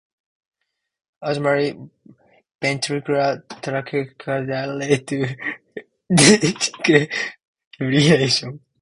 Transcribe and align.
Ultimately, 1.21 1.73
ventricular 2.59 3.43
tachycardia 3.47 4.65
leads 4.75 5.03
to 5.03 5.35
ventricular 6.11 7.07
fibrillation. 7.79 8.59